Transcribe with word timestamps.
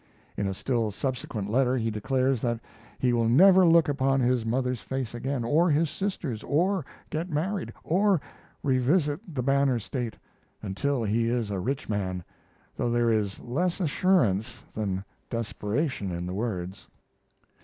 In 0.35 0.47
a 0.47 0.53
still 0.55 0.89
subsequent 0.89 1.47
letter 1.51 1.77
he 1.77 1.91
declares 1.91 2.41
that 2.41 2.59
he 2.97 3.13
will 3.13 3.29
never 3.29 3.67
look 3.67 3.87
upon 3.87 4.19
his 4.19 4.47
mother's 4.47 4.81
face 4.81 5.13
again, 5.13 5.43
or 5.43 5.69
his 5.69 5.91
sister's, 5.91 6.41
or 6.41 6.83
get 7.11 7.29
married, 7.29 7.71
or 7.83 8.19
revisit 8.63 9.19
the 9.31 9.43
"Banner 9.43 9.77
State," 9.77 10.15
until 10.63 11.03
he 11.03 11.29
is 11.29 11.51
a 11.51 11.59
rich 11.59 11.87
man, 11.87 12.23
though 12.75 12.89
there 12.89 13.11
is 13.11 13.39
less 13.41 13.79
assurance 13.79 14.63
than 14.73 15.05
desperation 15.29 16.09
in 16.11 16.25
the 16.25 16.33
words. 16.33 16.87